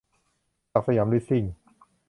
[0.71, 1.43] ศักดิ์สยามลิสซิ่ง